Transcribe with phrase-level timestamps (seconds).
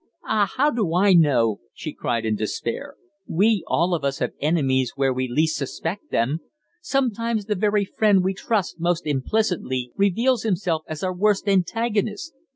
[0.25, 2.95] "Ah, how do I know?" she cried in despair.
[3.27, 6.39] "We all of us have enemies where we least suspect them.
[6.81, 12.33] Sometimes the very friend we trust most implicitly reveals himself as our worst antagonist.